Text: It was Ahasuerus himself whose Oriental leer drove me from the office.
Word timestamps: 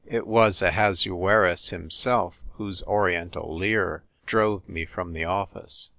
It 0.07 0.25
was 0.25 0.63
Ahasuerus 0.63 1.69
himself 1.69 2.41
whose 2.53 2.81
Oriental 2.85 3.55
leer 3.55 4.03
drove 4.25 4.67
me 4.67 4.83
from 4.83 5.13
the 5.13 5.25
office. 5.25 5.89